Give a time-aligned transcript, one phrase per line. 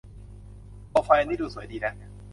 [0.89, 1.93] โคมไฟอันนี้ดูสวยดีนะ